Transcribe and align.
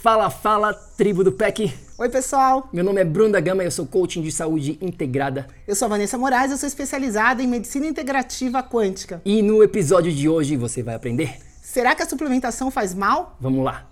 Fala, 0.00 0.30
fala, 0.30 0.72
tribo 0.72 1.24
do 1.24 1.32
PEC. 1.32 1.74
Oi, 1.98 2.08
pessoal. 2.08 2.68
Meu 2.72 2.84
nome 2.84 3.00
é 3.00 3.04
Bruno 3.04 3.32
da 3.32 3.40
Gama 3.40 3.64
e 3.64 3.66
eu 3.66 3.70
sou 3.72 3.84
coaching 3.84 4.22
de 4.22 4.30
saúde 4.30 4.78
integrada. 4.80 5.48
Eu 5.66 5.74
sou 5.74 5.86
a 5.86 5.88
Vanessa 5.88 6.16
Moraes, 6.16 6.52
eu 6.52 6.56
sou 6.56 6.68
especializada 6.68 7.42
em 7.42 7.48
medicina 7.48 7.84
integrativa 7.84 8.62
quântica. 8.62 9.20
E 9.24 9.42
no 9.42 9.60
episódio 9.60 10.12
de 10.12 10.28
hoje 10.28 10.56
você 10.56 10.84
vai 10.84 10.94
aprender. 10.94 11.40
Será 11.60 11.96
que 11.96 12.02
a 12.04 12.08
suplementação 12.08 12.70
faz 12.70 12.94
mal? 12.94 13.36
Vamos 13.40 13.64
lá. 13.64 13.88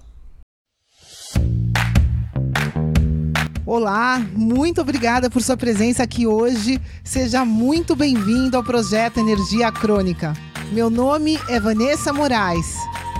Olá, 3.66 4.24
muito 4.32 4.80
obrigada 4.80 5.28
por 5.28 5.42
sua 5.42 5.56
presença 5.56 6.04
aqui 6.04 6.24
hoje. 6.24 6.80
Seja 7.02 7.44
muito 7.44 7.96
bem-vindo 7.96 8.56
ao 8.56 8.62
projeto 8.62 9.18
Energia 9.18 9.72
Crônica. 9.72 10.34
Meu 10.70 10.88
nome 10.88 11.36
é 11.48 11.58
Vanessa 11.58 12.12
Moraes. 12.12 12.76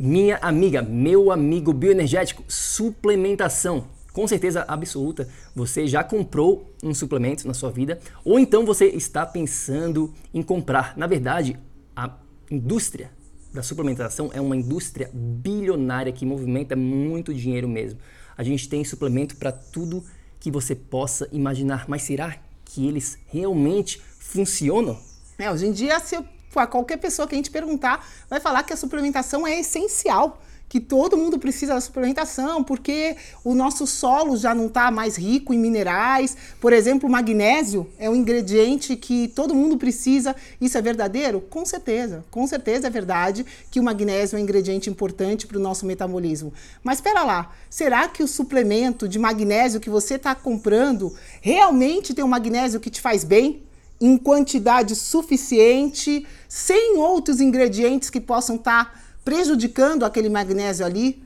Minha 0.00 0.36
amiga, 0.36 0.80
meu 0.80 1.32
amigo 1.32 1.72
bioenergético, 1.72 2.44
suplementação. 2.46 3.88
Com 4.12 4.28
certeza 4.28 4.64
absoluta, 4.68 5.28
você 5.56 5.88
já 5.88 6.04
comprou 6.04 6.72
um 6.84 6.94
suplemento 6.94 7.48
na 7.48 7.52
sua 7.52 7.72
vida 7.72 7.98
ou 8.24 8.38
então 8.38 8.64
você 8.64 8.86
está 8.86 9.26
pensando 9.26 10.14
em 10.32 10.40
comprar. 10.40 10.96
Na 10.96 11.08
verdade, 11.08 11.58
a 11.96 12.16
indústria 12.48 13.10
da 13.52 13.60
suplementação 13.60 14.30
é 14.32 14.40
uma 14.40 14.54
indústria 14.54 15.10
bilionária 15.12 16.12
que 16.12 16.24
movimenta 16.24 16.76
muito 16.76 17.34
dinheiro 17.34 17.68
mesmo. 17.68 17.98
A 18.36 18.44
gente 18.44 18.68
tem 18.68 18.84
suplemento 18.84 19.34
para 19.34 19.50
tudo 19.50 20.04
que 20.38 20.48
você 20.48 20.76
possa 20.76 21.28
imaginar, 21.32 21.86
mas 21.88 22.02
será 22.02 22.36
que 22.64 22.86
eles 22.86 23.18
realmente 23.26 24.00
funcionam? 24.20 24.96
É, 25.36 25.50
hoje 25.50 25.66
em 25.66 25.72
dia, 25.72 25.98
se 25.98 26.14
eu 26.14 26.24
qualquer 26.66 26.98
pessoa 26.98 27.26
que 27.28 27.34
a 27.34 27.38
gente 27.38 27.50
perguntar 27.50 28.06
vai 28.28 28.40
falar 28.40 28.62
que 28.62 28.72
a 28.72 28.76
suplementação 28.76 29.46
é 29.46 29.60
essencial 29.60 30.40
que 30.68 30.78
todo 30.78 31.16
mundo 31.16 31.38
precisa 31.38 31.74
da 31.74 31.80
suplementação, 31.80 32.62
porque 32.62 33.16
o 33.42 33.54
nosso 33.54 33.86
solo 33.86 34.36
já 34.36 34.54
não 34.54 34.66
está 34.66 34.90
mais 34.90 35.16
rico 35.16 35.54
em 35.54 35.58
minerais. 35.58 36.36
Por 36.60 36.72
exemplo, 36.72 37.08
o 37.08 37.12
magnésio 37.12 37.86
é 37.98 38.10
um 38.10 38.14
ingrediente 38.14 38.94
que 38.94 39.28
todo 39.28 39.54
mundo 39.54 39.78
precisa. 39.78 40.36
Isso 40.60 40.76
é 40.76 40.82
verdadeiro? 40.82 41.40
Com 41.40 41.64
certeza, 41.64 42.24
com 42.30 42.46
certeza 42.46 42.86
é 42.86 42.90
verdade 42.90 43.46
que 43.70 43.80
o 43.80 43.82
magnésio 43.82 44.36
é 44.36 44.40
um 44.40 44.42
ingrediente 44.42 44.90
importante 44.90 45.46
para 45.46 45.56
o 45.56 45.60
nosso 45.60 45.86
metabolismo. 45.86 46.52
Mas 46.82 46.98
espera 46.98 47.24
lá, 47.24 47.52
será 47.70 48.06
que 48.08 48.22
o 48.22 48.28
suplemento 48.28 49.08
de 49.08 49.18
magnésio 49.18 49.80
que 49.80 49.88
você 49.88 50.14
está 50.14 50.34
comprando 50.34 51.14
realmente 51.40 52.12
tem 52.12 52.24
um 52.24 52.28
magnésio 52.28 52.80
que 52.80 52.90
te 52.90 53.00
faz 53.00 53.24
bem? 53.24 53.62
Em 54.00 54.16
quantidade 54.16 54.94
suficiente, 54.94 56.26
sem 56.48 56.96
outros 56.96 57.40
ingredientes 57.40 58.10
que 58.10 58.20
possam 58.20 58.56
estar 58.56 58.84
tá 58.84 59.00
prejudicando 59.24 60.04
aquele 60.04 60.28
magnésio 60.28 60.86
ali? 60.86 61.22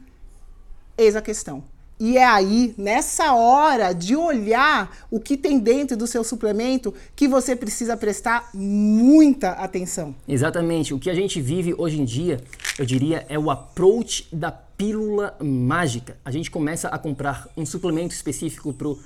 Eis 0.96 1.16
a 1.16 1.22
questão. 1.22 1.64
E 2.04 2.18
é 2.18 2.24
aí, 2.24 2.74
nessa 2.76 3.32
hora 3.32 3.92
de 3.92 4.16
olhar 4.16 5.06
o 5.08 5.20
que 5.20 5.36
tem 5.36 5.58
dentro 5.58 5.96
do 5.96 6.04
seu 6.04 6.24
suplemento, 6.24 6.92
que 7.14 7.28
você 7.28 7.54
precisa 7.54 7.96
prestar 7.96 8.50
muita 8.52 9.50
atenção. 9.52 10.12
Exatamente. 10.26 10.92
O 10.92 10.98
que 10.98 11.08
a 11.08 11.14
gente 11.14 11.40
vive 11.40 11.72
hoje 11.78 12.00
em 12.00 12.04
dia, 12.04 12.40
eu 12.76 12.84
diria, 12.84 13.24
é 13.28 13.38
o 13.38 13.52
approach 13.52 14.26
da 14.32 14.50
pílula 14.50 15.36
mágica. 15.40 16.16
A 16.24 16.32
gente 16.32 16.50
começa 16.50 16.88
a 16.88 16.98
comprar 16.98 17.46
um 17.56 17.64
suplemento 17.64 18.12
específico 18.12 18.72
para 18.72 18.88
o 18.88 18.98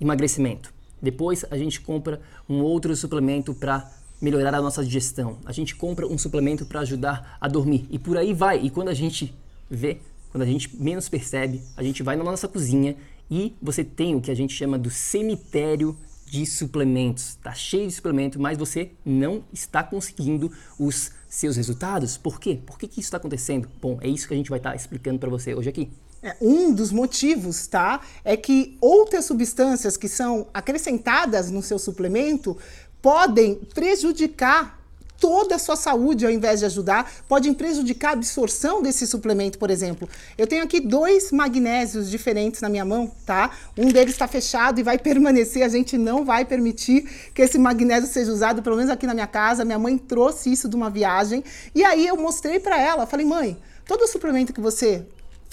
emagrecimento. 0.00 0.74
Depois 1.04 1.44
a 1.50 1.56
gente 1.56 1.80
compra 1.80 2.20
um 2.48 2.62
outro 2.62 2.96
suplemento 2.96 3.54
para 3.54 3.90
melhorar 4.20 4.54
a 4.54 4.62
nossa 4.62 4.82
digestão. 4.82 5.38
A 5.44 5.52
gente 5.52 5.76
compra 5.76 6.06
um 6.06 6.16
suplemento 6.16 6.64
para 6.64 6.80
ajudar 6.80 7.36
a 7.40 7.46
dormir 7.46 7.86
e 7.90 7.98
por 7.98 8.16
aí 8.16 8.32
vai. 8.32 8.58
E 8.60 8.70
quando 8.70 8.88
a 8.88 8.94
gente 8.94 9.34
vê, 9.70 9.98
quando 10.32 10.42
a 10.42 10.46
gente 10.46 10.74
menos 10.76 11.08
percebe, 11.08 11.62
a 11.76 11.82
gente 11.82 12.02
vai 12.02 12.16
na 12.16 12.24
nossa 12.24 12.48
cozinha 12.48 12.96
e 13.30 13.54
você 13.60 13.84
tem 13.84 14.14
o 14.14 14.20
que 14.20 14.30
a 14.30 14.34
gente 14.34 14.54
chama 14.54 14.78
do 14.78 14.90
cemitério 14.90 15.96
de 16.26 16.46
suplementos. 16.46 17.30
Está 17.30 17.52
cheio 17.52 17.86
de 17.86 17.94
suplemento, 17.94 18.40
mas 18.40 18.58
você 18.58 18.90
não 19.04 19.44
está 19.52 19.82
conseguindo 19.82 20.50
os 20.78 21.12
seus 21.28 21.56
resultados. 21.56 22.16
Por 22.16 22.40
quê? 22.40 22.58
Por 22.64 22.78
que, 22.78 22.88
que 22.88 23.00
isso 23.00 23.08
está 23.08 23.18
acontecendo? 23.18 23.68
Bom, 23.80 23.98
é 24.00 24.08
isso 24.08 24.26
que 24.26 24.34
a 24.34 24.36
gente 24.36 24.50
vai 24.50 24.58
estar 24.58 24.70
tá 24.70 24.76
explicando 24.76 25.18
para 25.18 25.28
você 25.28 25.54
hoje 25.54 25.68
aqui. 25.68 25.90
É, 26.24 26.34
um 26.40 26.72
dos 26.72 26.90
motivos, 26.90 27.66
tá? 27.66 28.00
É 28.24 28.34
que 28.34 28.78
outras 28.80 29.26
substâncias 29.26 29.94
que 29.94 30.08
são 30.08 30.46
acrescentadas 30.54 31.50
no 31.50 31.62
seu 31.62 31.78
suplemento 31.78 32.56
podem 33.02 33.56
prejudicar 33.74 34.80
toda 35.20 35.56
a 35.56 35.58
sua 35.58 35.76
saúde 35.76 36.24
ao 36.24 36.32
invés 36.32 36.60
de 36.60 36.66
ajudar, 36.66 37.12
podem 37.28 37.52
prejudicar 37.52 38.08
a 38.08 38.12
absorção 38.12 38.80
desse 38.80 39.06
suplemento, 39.06 39.58
por 39.58 39.70
exemplo. 39.70 40.08
Eu 40.38 40.46
tenho 40.46 40.64
aqui 40.64 40.80
dois 40.80 41.30
magnésios 41.30 42.10
diferentes 42.10 42.62
na 42.62 42.70
minha 42.70 42.86
mão, 42.86 43.12
tá? 43.26 43.50
Um 43.76 43.92
deles 43.92 44.14
está 44.14 44.26
fechado 44.26 44.80
e 44.80 44.82
vai 44.82 44.96
permanecer, 44.98 45.62
a 45.62 45.68
gente 45.68 45.98
não 45.98 46.24
vai 46.24 46.46
permitir 46.46 47.30
que 47.34 47.42
esse 47.42 47.58
magnésio 47.58 48.08
seja 48.08 48.32
usado, 48.32 48.62
pelo 48.62 48.76
menos 48.76 48.90
aqui 48.90 49.06
na 49.06 49.12
minha 49.12 49.26
casa. 49.26 49.62
Minha 49.62 49.78
mãe 49.78 49.98
trouxe 49.98 50.50
isso 50.50 50.70
de 50.70 50.74
uma 50.74 50.88
viagem 50.88 51.44
e 51.74 51.84
aí 51.84 52.06
eu 52.06 52.16
mostrei 52.16 52.58
para 52.58 52.80
ela, 52.80 53.04
falei: 53.04 53.26
"Mãe, 53.26 53.58
todo 53.86 54.08
suplemento 54.08 54.50
que 54.50 54.60
você 54.60 55.04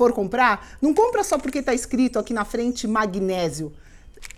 for 0.02 0.14
comprar, 0.14 0.68
não 0.82 0.96
compra 0.96 1.24
só 1.24 1.38
porque 1.38 1.60
está 1.60 1.76
escrito 1.76 2.18
aqui 2.18 2.34
na 2.34 2.44
frente 2.44 2.88
magnésio. 2.88 3.72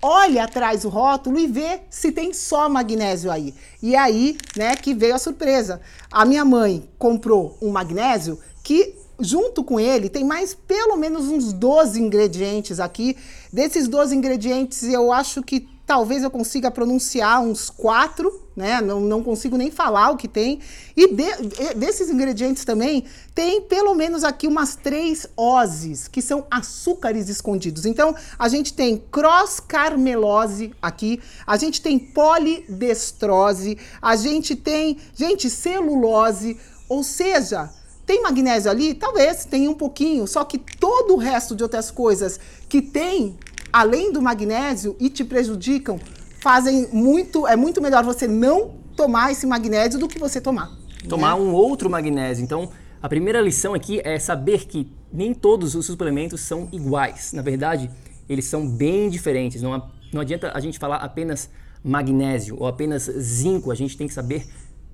Olha 0.02 0.44
atrás 0.44 0.84
o 0.84 0.90
rótulo 0.90 1.40
e 1.40 1.48
vê 1.48 1.80
se 1.90 2.12
tem 2.12 2.34
só 2.34 2.68
magnésio 2.68 3.32
aí. 3.32 3.54
E 3.82 3.96
aí, 3.96 4.38
né, 4.58 4.76
que 4.76 4.94
veio 4.94 5.16
a 5.16 5.18
surpresa. 5.18 5.80
A 6.12 6.26
minha 6.26 6.44
mãe 6.44 6.90
comprou 7.00 7.58
um 7.62 7.72
magnésio 7.72 8.38
que 8.62 8.94
junto 9.18 9.64
com 9.64 9.80
ele 9.80 10.10
tem 10.10 10.26
mais 10.26 10.54
pelo 10.54 10.98
menos 10.98 11.30
uns 11.30 11.54
12 11.54 12.02
ingredientes 12.02 12.82
aqui. 12.82 13.16
Desses 13.52 13.88
12 13.88 14.18
ingredientes, 14.18 14.84
eu 14.84 15.14
acho 15.14 15.42
que 15.42 15.66
talvez 15.86 16.24
eu 16.24 16.32
consiga 16.32 16.70
pronunciar 16.72 17.42
uns 17.42 17.70
quatro, 17.70 18.43
né? 18.56 18.82
Não, 18.82 19.00
não 19.00 19.24
consigo 19.24 19.58
nem 19.58 19.72
falar 19.72 20.12
o 20.12 20.18
que 20.18 20.28
tem. 20.28 20.60
E 20.96 21.08
de, 21.08 21.74
desses 21.76 22.10
ingredientes 22.10 22.64
também 22.64 23.06
tem 23.34 23.62
pelo 23.62 23.94
menos 23.96 24.24
aqui 24.24 24.48
umas 24.48 24.76
três 24.76 25.28
oses, 25.36 26.08
que 26.08 26.22
são 26.22 26.46
açúcares 26.50 27.30
escondidos. 27.30 27.86
Então, 27.86 28.16
a 28.38 28.48
gente 28.48 28.74
tem 28.74 29.04
cross-carmelose 29.12 30.74
aqui, 30.82 31.20
a 31.46 31.58
gente 31.58 31.82
tem 31.82 31.98
polidestrose, 31.98 33.78
a 34.02 34.16
gente 34.16 34.56
tem, 34.56 34.98
gente, 35.16 35.50
celulose, 35.50 36.58
ou 36.88 37.04
seja, 37.04 37.70
tem 38.06 38.22
magnésio 38.22 38.70
ali? 38.70 38.94
Talvez, 38.94 39.46
tem 39.46 39.68
um 39.68 39.74
pouquinho, 39.74 40.28
só 40.28 40.44
que 40.44 40.58
todo 40.58 41.16
o 41.16 41.18
resto 41.18 41.56
de 41.56 41.64
outras 41.64 41.90
coisas 41.90 42.40
que 42.68 42.82
tem 42.82 43.38
além 43.72 44.12
do 44.12 44.22
magnésio 44.22 44.96
e 45.00 45.10
te 45.10 45.24
prejudicam, 45.24 46.00
fazem 46.44 46.90
muito, 46.92 47.48
é 47.48 47.56
muito 47.56 47.82
melhor 47.82 48.04
você 48.04 48.28
não 48.28 48.72
tomar 48.98 49.32
esse 49.32 49.48
magnésio 49.48 49.98
do 49.98 50.10
que 50.10 50.20
você 50.20 50.42
tomar. 50.42 50.70
Tomar 51.08 51.38
né? 51.38 51.42
um 51.42 51.54
outro 51.54 51.90
magnésio. 51.90 52.44
Então, 52.44 52.70
a 53.02 53.08
primeira 53.08 53.40
lição 53.40 53.74
aqui 53.74 54.02
é 54.04 54.20
saber 54.20 54.66
que 54.66 54.92
nem 55.12 55.34
todos 55.34 55.74
os 55.74 55.86
suplementos 55.86 56.42
são 56.42 56.68
iguais. 56.74 57.32
Na 57.32 57.42
verdade, 57.42 57.90
eles 58.28 58.44
são 58.44 58.68
bem 58.68 59.10
diferentes. 59.10 59.62
Não, 59.62 59.90
não 60.12 60.20
adianta 60.20 60.52
a 60.54 60.60
gente 60.60 60.78
falar 60.78 60.98
apenas 60.98 61.50
magnésio 61.82 62.58
ou 62.60 62.68
apenas 62.68 63.04
zinco. 63.04 63.72
A 63.72 63.76
gente 63.76 63.96
tem 63.96 64.06
que 64.06 64.14
saber 64.14 64.46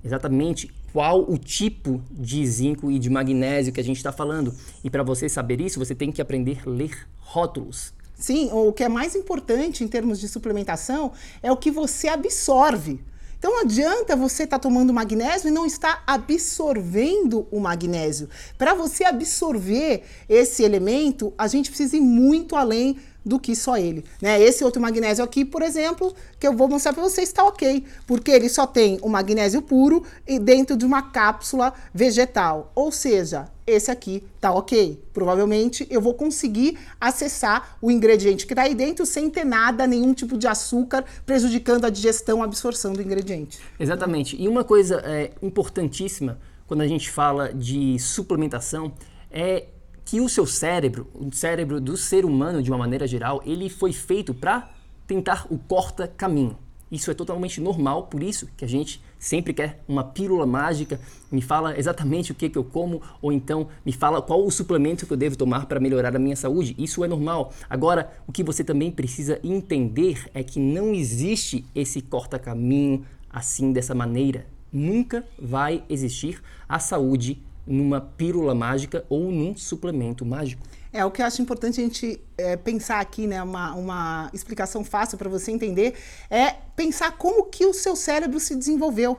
exatamente 0.04 0.70
qual 0.92 1.28
o 1.28 1.36
tipo 1.36 2.00
de 2.12 2.46
zinco 2.46 2.92
e 2.92 2.98
de 3.00 3.10
magnésio 3.10 3.72
que 3.72 3.80
a 3.80 3.84
gente 3.84 3.96
está 3.96 4.12
falando. 4.12 4.54
E 4.84 4.88
para 4.88 5.02
você 5.02 5.28
saber 5.28 5.60
isso, 5.60 5.80
você 5.80 5.96
tem 5.96 6.12
que 6.12 6.22
aprender 6.22 6.60
a 6.64 6.70
ler 6.70 7.08
rótulos. 7.18 7.92
Sim, 8.20 8.50
o 8.52 8.72
que 8.72 8.84
é 8.84 8.88
mais 8.88 9.16
importante 9.16 9.82
em 9.82 9.88
termos 9.88 10.20
de 10.20 10.28
suplementação 10.28 11.10
é 11.42 11.50
o 11.50 11.56
que 11.56 11.70
você 11.70 12.06
absorve. 12.06 13.02
Então 13.38 13.52
não 13.52 13.60
adianta 13.62 14.14
você 14.14 14.42
estar 14.42 14.58
tá 14.58 14.62
tomando 14.62 14.92
magnésio 14.92 15.48
e 15.48 15.50
não 15.50 15.64
estar 15.64 16.04
absorvendo 16.06 17.48
o 17.50 17.58
magnésio. 17.58 18.28
Para 18.58 18.74
você 18.74 19.02
absorver 19.02 20.02
esse 20.28 20.62
elemento, 20.62 21.32
a 21.38 21.48
gente 21.48 21.70
precisa 21.70 21.96
ir 21.96 22.02
muito 22.02 22.54
além 22.54 22.98
do 23.24 23.40
que 23.40 23.56
só 23.56 23.78
ele. 23.78 24.04
Né? 24.20 24.38
Esse 24.42 24.62
outro 24.62 24.82
magnésio 24.82 25.24
aqui, 25.24 25.42
por 25.42 25.62
exemplo, 25.62 26.14
que 26.38 26.46
eu 26.46 26.54
vou 26.54 26.68
mostrar 26.68 26.92
para 26.92 27.02
vocês, 27.02 27.30
está 27.30 27.42
ok, 27.44 27.84
porque 28.06 28.30
ele 28.30 28.50
só 28.50 28.66
tem 28.66 28.98
o 29.00 29.08
magnésio 29.08 29.62
puro 29.62 30.04
e 30.28 30.38
dentro 30.38 30.76
de 30.76 30.84
uma 30.84 31.00
cápsula 31.00 31.72
vegetal. 31.94 32.70
Ou 32.74 32.92
seja, 32.92 33.48
esse 33.70 33.90
aqui 33.90 34.22
está 34.36 34.52
ok. 34.52 35.02
Provavelmente 35.12 35.86
eu 35.90 36.00
vou 36.00 36.14
conseguir 36.14 36.78
acessar 37.00 37.76
o 37.80 37.90
ingrediente 37.90 38.46
que 38.46 38.52
está 38.52 38.62
aí 38.62 38.74
dentro 38.74 39.06
sem 39.06 39.30
ter 39.30 39.44
nada, 39.44 39.86
nenhum 39.86 40.12
tipo 40.12 40.36
de 40.36 40.46
açúcar 40.46 41.04
prejudicando 41.24 41.84
a 41.84 41.90
digestão, 41.90 42.42
a 42.42 42.44
absorção 42.44 42.92
do 42.92 43.02
ingrediente. 43.02 43.58
Exatamente. 43.78 44.40
E 44.40 44.48
uma 44.48 44.64
coisa 44.64 45.02
é, 45.04 45.32
importantíssima 45.42 46.38
quando 46.66 46.82
a 46.82 46.86
gente 46.86 47.10
fala 47.10 47.52
de 47.52 47.98
suplementação 47.98 48.92
é 49.30 49.66
que 50.04 50.20
o 50.20 50.28
seu 50.28 50.46
cérebro, 50.46 51.08
o 51.14 51.32
cérebro 51.32 51.80
do 51.80 51.96
ser 51.96 52.24
humano 52.24 52.62
de 52.62 52.70
uma 52.70 52.78
maneira 52.78 53.06
geral, 53.06 53.42
ele 53.44 53.68
foi 53.68 53.92
feito 53.92 54.34
para 54.34 54.70
tentar 55.06 55.46
o 55.50 55.58
corta-caminho. 55.58 56.56
Isso 56.90 57.10
é 57.10 57.14
totalmente 57.14 57.60
normal, 57.60 58.08
por 58.08 58.22
isso 58.22 58.48
que 58.56 58.64
a 58.64 58.68
gente 58.68 59.00
sempre 59.20 59.52
quer 59.52 59.84
uma 59.86 60.02
pílula 60.02 60.46
mágica, 60.46 60.98
me 61.30 61.42
fala 61.42 61.78
exatamente 61.78 62.32
o 62.32 62.34
que, 62.34 62.48
que 62.48 62.58
eu 62.58 62.64
como, 62.64 63.00
ou 63.22 63.30
então 63.30 63.68
me 63.84 63.92
fala 63.92 64.20
qual 64.20 64.44
o 64.44 64.50
suplemento 64.50 65.06
que 65.06 65.12
eu 65.12 65.16
devo 65.16 65.36
tomar 65.36 65.66
para 65.66 65.78
melhorar 65.78 66.16
a 66.16 66.18
minha 66.18 66.34
saúde. 66.34 66.74
Isso 66.78 67.04
é 67.04 67.06
normal. 67.06 67.52
Agora, 67.68 68.10
o 68.26 68.32
que 68.32 68.42
você 68.42 68.64
também 68.64 68.90
precisa 68.90 69.38
entender 69.44 70.24
é 70.34 70.42
que 70.42 70.58
não 70.58 70.94
existe 70.94 71.64
esse 71.74 72.00
corta-caminho 72.00 73.04
assim, 73.30 73.72
dessa 73.72 73.94
maneira. 73.94 74.46
Nunca 74.72 75.24
vai 75.38 75.84
existir 75.88 76.42
a 76.68 76.78
saúde 76.78 77.42
numa 77.66 78.00
pílula 78.00 78.54
mágica 78.54 79.04
ou 79.08 79.30
num 79.30 79.54
suplemento 79.54 80.24
mágico. 80.24 80.66
É, 80.92 81.04
o 81.04 81.10
que 81.10 81.22
eu 81.22 81.26
acho 81.26 81.40
importante 81.40 81.80
a 81.80 81.84
gente 81.84 82.20
é, 82.36 82.56
pensar 82.56 82.98
aqui, 83.00 83.26
né, 83.26 83.42
uma, 83.42 83.74
uma 83.74 84.30
explicação 84.32 84.84
fácil 84.84 85.16
para 85.16 85.28
você 85.28 85.52
entender, 85.52 85.94
é 86.28 86.50
pensar 86.74 87.12
como 87.12 87.44
que 87.44 87.64
o 87.64 87.72
seu 87.72 87.94
cérebro 87.94 88.40
se 88.40 88.56
desenvolveu. 88.56 89.18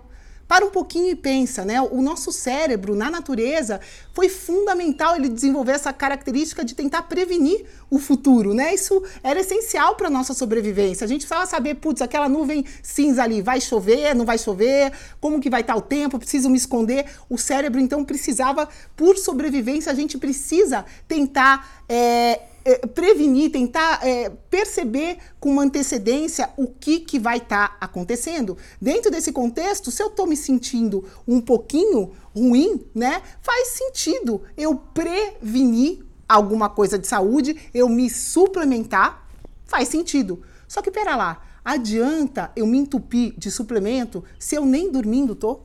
Para 0.51 0.65
um 0.65 0.69
pouquinho 0.69 1.07
e 1.07 1.15
pensa, 1.15 1.63
né? 1.63 1.81
O 1.81 2.01
nosso 2.01 2.30
cérebro 2.30 2.94
na 2.94 3.09
natureza 3.09 3.80
foi 4.13 4.27
fundamental 4.27 5.15
ele 5.15 5.30
desenvolver 5.30 5.71
essa 5.71 5.94
característica 5.94 6.62
de 6.62 6.75
tentar 6.75 7.03
prevenir 7.03 7.63
o 7.89 7.98
futuro, 7.98 8.53
né? 8.53 8.74
Isso 8.74 9.01
era 9.24 9.39
essencial 9.39 9.95
para 9.95 10.09
nossa 10.09 10.33
sobrevivência. 10.33 11.06
A 11.06 11.07
gente 11.07 11.21
precisava 11.21 11.45
saber, 11.45 11.75
putz, 11.75 12.01
aquela 12.01 12.27
nuvem 12.27 12.65
cinza 12.83 13.24
ali, 13.24 13.42
vai 13.42 13.62
chover, 13.62 14.13
não 14.13 14.25
vai 14.25 14.38
chover, 14.38 14.92
como 15.21 15.39
que 15.39 15.50
vai 15.50 15.62
estar 15.62 15.77
o 15.77 15.81
tempo, 15.81 16.19
preciso 16.19 16.50
me 16.50 16.57
esconder. 16.57 17.06
O 17.30 17.38
cérebro 17.38 17.80
então 17.80 18.03
precisava, 18.03 18.68
por 18.94 19.18
sobrevivência, 19.18 19.89
a 19.89 19.95
gente 19.95 20.18
precisa 20.18 20.83
tentar 21.07 21.81
é, 21.88 22.42
é, 22.63 22.86
prevenir, 22.88 23.52
tentar 23.52 24.06
é, 24.06 24.30
perceber 24.50 25.18
com 25.40 25.52
uma 25.52 25.63
antecedência 25.63 26.50
o 26.58 26.68
que, 26.68 27.00
que 27.00 27.19
vai 27.19 27.38
estar 27.38 27.69
tá 27.69 27.78
acontecendo. 27.81 28.58
Dentro 28.80 29.12
desse 29.12 29.31
contexto, 29.31 29.92
se 29.92 30.02
eu 30.02 30.08
estou 30.08 30.28
me 30.28 30.36
sentindo 30.36 31.06
um 31.28 31.42
pouquinho 31.42 32.12
ruim, 32.36 32.86
né, 32.94 33.22
faz 33.42 33.69
sentido 33.69 34.42
eu 34.58 34.75
prevenir 34.75 36.04
alguma 36.28 36.69
coisa 36.69 36.98
de 36.98 37.08
saúde, 37.08 37.58
eu 37.74 37.90
me 37.90 38.10
suplementar, 38.10 39.28
faz 39.66 39.90
sentido. 39.90 40.42
Só 40.68 40.81
que 40.81 40.92
pera 40.92 41.16
lá, 41.16 41.44
adianta 41.66 42.52
eu 42.56 42.66
me 42.66 42.78
entupir 42.78 43.34
de 43.38 43.52
suplemento 43.52 44.24
se 44.40 44.56
eu 44.56 44.66
nem 44.66 44.90
dormindo 44.92 45.36
tô? 45.36 45.62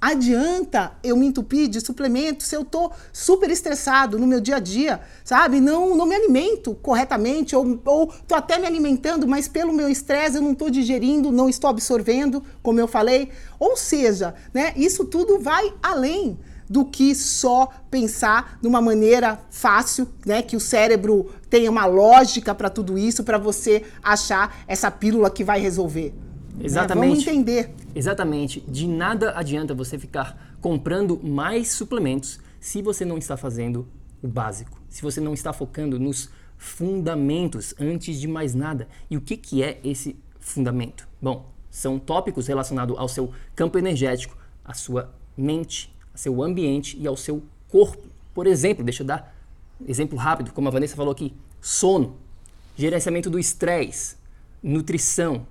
Adianta 0.00 0.92
eu 1.02 1.16
me 1.16 1.26
entupir 1.26 1.68
de 1.68 1.80
suplemento 1.80 2.44
se 2.44 2.54
eu 2.54 2.64
tô 2.64 2.90
super 3.12 3.50
estressado 3.50 4.18
no 4.18 4.26
meu 4.26 4.40
dia 4.40 4.56
a 4.56 4.60
dia, 4.60 5.00
sabe? 5.24 5.60
Não, 5.60 5.96
não 5.96 6.06
me 6.06 6.14
alimento 6.14 6.74
corretamente 6.74 7.56
ou, 7.56 7.80
ou 7.84 8.06
tô 8.26 8.34
até 8.34 8.58
me 8.58 8.66
alimentando, 8.66 9.26
mas 9.26 9.48
pelo 9.48 9.72
meu 9.72 9.88
estresse 9.88 10.36
eu 10.36 10.42
não 10.42 10.54
tô 10.54 10.70
digerindo, 10.70 11.32
não 11.32 11.48
estou 11.48 11.68
absorvendo, 11.68 12.42
como 12.62 12.78
eu 12.80 12.86
falei. 12.86 13.30
Ou 13.58 13.76
seja, 13.76 14.34
né, 14.54 14.72
isso 14.76 15.04
tudo 15.04 15.38
vai 15.38 15.74
além 15.82 16.38
do 16.68 16.84
que 16.84 17.14
só 17.14 17.68
pensar 17.90 18.58
numa 18.62 18.80
maneira 18.80 19.40
fácil, 19.50 20.06
né, 20.24 20.42
que 20.42 20.54
o 20.54 20.60
cérebro 20.60 21.30
tenha 21.48 21.70
uma 21.70 21.86
lógica 21.86 22.54
para 22.54 22.68
tudo 22.68 22.98
isso, 22.98 23.24
para 23.24 23.38
você 23.38 23.84
achar 24.02 24.62
essa 24.68 24.90
pílula 24.90 25.30
que 25.30 25.42
vai 25.42 25.58
resolver. 25.58 26.14
Exatamente. 26.60 27.08
Né? 27.08 27.14
Vamos 27.14 27.26
entender. 27.26 27.74
Exatamente. 27.94 28.60
De 28.68 28.86
nada 28.86 29.32
adianta 29.36 29.74
você 29.74 29.98
ficar 29.98 30.56
comprando 30.60 31.20
mais 31.22 31.70
suplementos 31.72 32.40
se 32.60 32.82
você 32.82 33.04
não 33.04 33.18
está 33.18 33.36
fazendo 33.36 33.86
o 34.22 34.28
básico, 34.28 34.80
se 34.88 35.02
você 35.02 35.20
não 35.20 35.32
está 35.32 35.52
focando 35.52 35.98
nos 35.98 36.28
fundamentos 36.56 37.74
antes 37.78 38.20
de 38.20 38.26
mais 38.26 38.54
nada. 38.54 38.88
E 39.08 39.16
o 39.16 39.20
que, 39.20 39.36
que 39.36 39.62
é 39.62 39.80
esse 39.84 40.16
fundamento? 40.40 41.08
Bom, 41.22 41.52
são 41.70 41.98
tópicos 41.98 42.48
relacionados 42.48 42.98
ao 42.98 43.08
seu 43.08 43.32
campo 43.54 43.78
energético, 43.78 44.36
à 44.64 44.74
sua 44.74 45.14
mente, 45.36 45.94
ao 46.12 46.18
seu 46.18 46.42
ambiente 46.42 46.98
e 46.98 47.06
ao 47.06 47.16
seu 47.16 47.42
corpo. 47.68 48.02
Por 48.34 48.46
exemplo, 48.46 48.84
deixa 48.84 49.02
eu 49.02 49.06
dar 49.06 49.34
exemplo 49.86 50.18
rápido, 50.18 50.52
como 50.52 50.66
a 50.68 50.70
Vanessa 50.70 50.96
falou 50.96 51.12
aqui: 51.12 51.32
sono, 51.60 52.16
gerenciamento 52.76 53.30
do 53.30 53.38
estresse, 53.38 54.16
nutrição, 54.62 55.46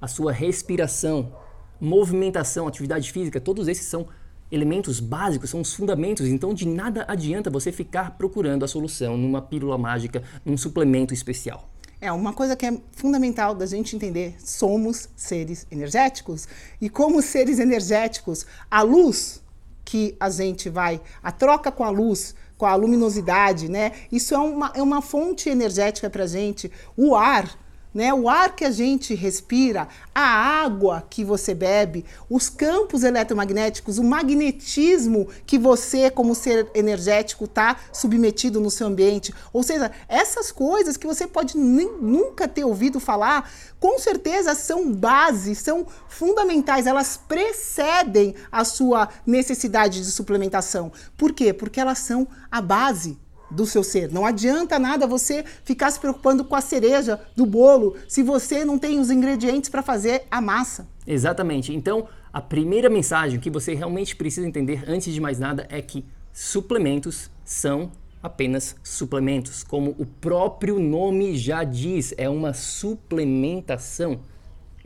a 0.00 0.08
sua 0.08 0.32
respiração, 0.32 1.32
movimentação, 1.80 2.66
atividade 2.66 3.10
física, 3.12 3.40
todos 3.40 3.68
esses 3.68 3.86
são 3.86 4.06
elementos 4.50 5.00
básicos, 5.00 5.50
são 5.50 5.60
os 5.60 5.74
fundamentos. 5.74 6.26
Então, 6.26 6.54
de 6.54 6.66
nada 6.66 7.04
adianta 7.08 7.50
você 7.50 7.70
ficar 7.70 8.16
procurando 8.16 8.64
a 8.64 8.68
solução 8.68 9.16
numa 9.16 9.42
pílula 9.42 9.76
mágica, 9.76 10.22
num 10.44 10.56
suplemento 10.56 11.12
especial. 11.12 11.68
É, 12.00 12.12
uma 12.12 12.32
coisa 12.32 12.54
que 12.54 12.64
é 12.64 12.80
fundamental 12.92 13.54
da 13.54 13.66
gente 13.66 13.96
entender: 13.96 14.36
somos 14.38 15.08
seres 15.16 15.66
energéticos. 15.70 16.46
E 16.80 16.88
como 16.88 17.20
seres 17.20 17.58
energéticos, 17.58 18.46
a 18.70 18.82
luz 18.82 19.42
que 19.84 20.14
a 20.20 20.30
gente 20.30 20.68
vai, 20.68 21.00
a 21.22 21.32
troca 21.32 21.72
com 21.72 21.82
a 21.82 21.90
luz, 21.90 22.34
com 22.56 22.66
a 22.66 22.74
luminosidade, 22.74 23.68
né? 23.68 23.92
Isso 24.12 24.34
é 24.34 24.38
uma, 24.38 24.72
é 24.74 24.82
uma 24.82 25.02
fonte 25.02 25.48
energética 25.48 26.08
para 26.08 26.26
gente. 26.26 26.70
O 26.96 27.16
ar 27.16 27.58
né? 27.92 28.12
O 28.12 28.28
ar 28.28 28.54
que 28.54 28.64
a 28.64 28.70
gente 28.70 29.14
respira, 29.14 29.88
a 30.14 30.20
água 30.20 31.06
que 31.08 31.24
você 31.24 31.54
bebe, 31.54 32.04
os 32.28 32.48
campos 32.48 33.02
eletromagnéticos, 33.02 33.98
o 33.98 34.04
magnetismo 34.04 35.28
que 35.46 35.58
você, 35.58 36.10
como 36.10 36.34
ser 36.34 36.70
energético, 36.74 37.44
está 37.44 37.76
submetido 37.92 38.60
no 38.60 38.70
seu 38.70 38.86
ambiente. 38.86 39.34
Ou 39.52 39.62
seja, 39.62 39.90
essas 40.08 40.52
coisas 40.52 40.96
que 40.96 41.06
você 41.06 41.26
pode 41.26 41.56
nem, 41.56 41.90
nunca 42.00 42.46
ter 42.46 42.64
ouvido 42.64 43.00
falar, 43.00 43.50
com 43.80 43.98
certeza 43.98 44.54
são 44.54 44.92
bases, 44.92 45.58
são 45.58 45.86
fundamentais, 46.08 46.86
elas 46.86 47.16
precedem 47.16 48.34
a 48.50 48.64
sua 48.64 49.08
necessidade 49.26 50.00
de 50.00 50.10
suplementação. 50.10 50.92
Por 51.16 51.32
quê? 51.32 51.52
Porque 51.52 51.80
elas 51.80 51.98
são 51.98 52.26
a 52.50 52.60
base 52.60 53.18
do 53.50 53.66
seu 53.66 53.82
ser. 53.82 54.10
Não 54.12 54.26
adianta 54.26 54.78
nada 54.78 55.06
você 55.06 55.44
ficar 55.64 55.90
se 55.90 55.98
preocupando 55.98 56.44
com 56.44 56.54
a 56.54 56.60
cereja 56.60 57.20
do 57.34 57.46
bolo 57.46 57.96
se 58.06 58.22
você 58.22 58.64
não 58.64 58.78
tem 58.78 59.00
os 59.00 59.10
ingredientes 59.10 59.70
para 59.70 59.82
fazer 59.82 60.24
a 60.30 60.40
massa. 60.40 60.86
Exatamente. 61.06 61.74
Então, 61.74 62.06
a 62.32 62.40
primeira 62.40 62.90
mensagem 62.90 63.40
que 63.40 63.50
você 63.50 63.74
realmente 63.74 64.14
precisa 64.14 64.46
entender 64.46 64.84
antes 64.86 65.12
de 65.12 65.20
mais 65.20 65.38
nada 65.38 65.66
é 65.70 65.80
que 65.80 66.04
suplementos 66.32 67.30
são 67.44 67.90
apenas 68.22 68.76
suplementos. 68.82 69.62
Como 69.62 69.94
o 69.98 70.04
próprio 70.04 70.78
nome 70.78 71.36
já 71.36 71.64
diz, 71.64 72.12
é 72.16 72.28
uma 72.28 72.52
suplementação. 72.52 74.20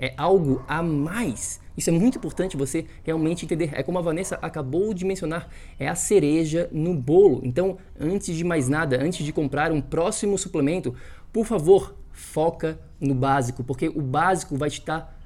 É 0.03 0.13
algo 0.17 0.65
a 0.67 0.83
mais. 0.83 1.61
Isso 1.77 1.89
é 1.89 1.93
muito 1.93 2.19
importante 2.19 2.57
você 2.57 2.87
realmente 3.05 3.45
entender. 3.45 3.71
É 3.73 3.85
como 3.85 4.01
a 4.01 4.03
Vanessa 4.03 4.37
acabou 4.43 4.93
de 4.93 5.05
mencionar, 5.05 5.49
é 5.79 5.87
a 5.87 5.95
cereja 5.95 6.69
no 6.73 6.93
bolo. 6.93 7.41
Então, 7.45 7.79
antes 8.01 8.35
de 8.35 8.43
mais 8.43 8.69
nada, 8.69 9.01
antes 9.01 9.25
de 9.25 9.33
comprar 9.33 9.71
um 9.71 9.81
próximo 9.81 10.37
suplemento, 10.37 10.93
por 11.33 11.47
favor, 11.47 11.95
foca 12.11 12.81
no 13.01 13.15
básico, 13.15 13.63
porque 13.63 13.89
o 13.89 14.03
básico 14.03 14.57
vai 14.57 14.71
te 14.71 14.85
dar, 14.85 15.17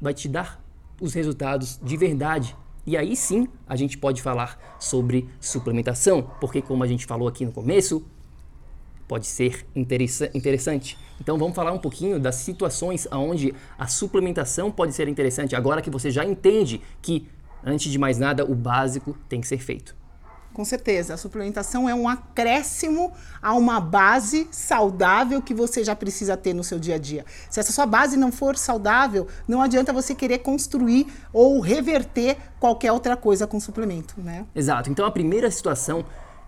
vai 0.00 0.14
te 0.14 0.30
dar 0.30 0.64
os 0.98 1.12
resultados 1.12 1.78
de 1.82 1.94
verdade. 1.98 2.56
E 2.86 2.96
aí 2.96 3.14
sim 3.14 3.46
a 3.68 3.76
gente 3.76 3.98
pode 3.98 4.22
falar 4.22 4.76
sobre 4.80 5.28
suplementação, 5.40 6.22
porque 6.40 6.62
como 6.62 6.82
a 6.82 6.86
gente 6.86 7.04
falou 7.04 7.28
aqui 7.28 7.44
no 7.44 7.52
começo, 7.52 8.02
pode 9.12 9.26
ser 9.26 9.66
interessante. 9.74 10.98
Então 11.20 11.36
vamos 11.36 11.54
falar 11.54 11.70
um 11.70 11.78
pouquinho 11.78 12.18
das 12.18 12.36
situações 12.36 13.06
onde 13.12 13.54
a 13.78 13.86
suplementação 13.86 14.70
pode 14.70 14.94
ser 14.94 15.06
interessante, 15.06 15.54
agora 15.54 15.82
que 15.82 15.90
você 15.90 16.10
já 16.10 16.24
entende 16.24 16.80
que, 17.02 17.28
antes 17.62 17.92
de 17.92 17.98
mais 17.98 18.16
nada, 18.16 18.42
o 18.50 18.54
básico 18.54 19.14
tem 19.28 19.38
que 19.38 19.46
ser 19.46 19.58
feito. 19.58 19.94
Com 20.54 20.64
certeza, 20.64 21.12
a 21.12 21.16
suplementação 21.18 21.86
é 21.86 21.94
um 21.94 22.08
acréscimo 22.08 23.12
a 23.42 23.52
uma 23.52 23.78
base 23.80 24.48
saudável 24.50 25.42
que 25.42 25.52
você 25.52 25.84
já 25.84 25.94
precisa 25.94 26.34
ter 26.34 26.54
no 26.54 26.64
seu 26.64 26.78
dia 26.78 26.94
a 26.94 26.98
dia. 26.98 27.26
Se 27.50 27.60
essa 27.60 27.70
sua 27.70 27.84
base 27.84 28.16
não 28.16 28.32
for 28.32 28.56
saudável, 28.56 29.28
não 29.46 29.60
adianta 29.60 29.92
você 29.92 30.14
querer 30.14 30.38
construir 30.38 31.06
ou 31.34 31.60
reverter 31.60 32.38
qualquer 32.58 32.92
outra 32.92 33.14
coisa 33.14 33.46
com 33.46 33.60
suplemento, 33.60 34.14
né? 34.16 34.46
Exato. 34.54 34.88
Então 34.90 35.04
a 35.04 35.10
primeira 35.10 35.50
situação 35.50 36.02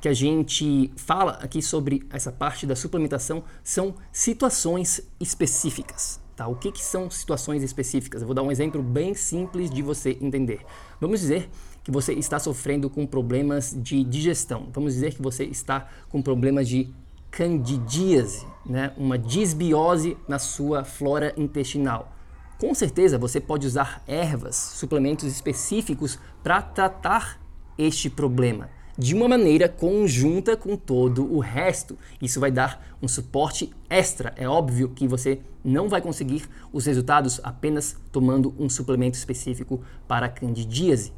que 0.05 0.09
a 0.09 0.13
gente 0.13 0.93
fala 0.97 1.39
aqui 1.41 1.63
sobre 1.63 2.07
essa 2.11 2.31
parte 2.31 2.67
da 2.67 2.77
suplementação 2.77 3.43
são 3.63 3.95
situações 4.13 5.01
específicas. 5.19 6.21
Tá? 6.37 6.47
O 6.47 6.57
que, 6.57 6.71
que 6.71 6.85
são 6.85 7.09
situações 7.09 7.63
específicas? 7.63 8.21
Eu 8.21 8.27
vou 8.27 8.35
dar 8.35 8.43
um 8.43 8.53
exemplo 8.53 8.83
bem 8.83 9.15
simples 9.15 9.71
de 9.71 9.81
você 9.81 10.11
entender. 10.21 10.61
Vamos 11.01 11.21
dizer 11.21 11.49
que 11.83 11.91
você 11.91 12.13
está 12.13 12.39
sofrendo 12.39 12.91
com 12.91 13.07
problemas 13.07 13.75
de 13.75 14.05
digestão. 14.05 14.69
Vamos 14.75 14.93
dizer 14.93 15.15
que 15.15 15.23
você 15.23 15.45
está 15.45 15.89
com 16.11 16.21
problemas 16.21 16.69
de 16.69 16.93
candidíase, 17.31 18.47
né? 18.67 18.93
uma 18.99 19.17
disbiose 19.17 20.19
na 20.29 20.39
sua 20.39 20.85
flora 20.85 21.33
intestinal. 21.35 22.13
Com 22.59 22.75
certeza 22.75 23.17
você 23.17 23.41
pode 23.41 23.67
usar 23.67 24.03
ervas, 24.07 24.55
suplementos 24.55 25.25
específicos 25.25 26.19
para 26.43 26.61
tratar 26.61 27.41
este 27.79 28.11
problema 28.11 28.74
de 28.97 29.15
uma 29.15 29.29
maneira 29.29 29.69
conjunta 29.69 30.57
com 30.57 30.77
todo 30.77 31.33
o 31.33 31.39
resto. 31.39 31.99
Isso 32.21 32.41
vai 32.41 32.51
dar 32.51 32.97
um 33.03 33.09
suporte 33.09 33.73
extra. 33.91 34.33
É 34.37 34.49
óbvio 34.49 34.91
que 34.91 35.09
você 35.09 35.41
não 35.65 35.89
vai 35.89 36.01
conseguir 36.01 36.49
os 36.73 36.87
resultados 36.87 37.41
apenas 37.43 37.97
tomando 38.13 38.55
um 38.59 38.69
suplemento 38.69 39.17
específico 39.17 39.83
para 40.07 40.27
a 40.27 40.29
candidíase. 40.29 41.13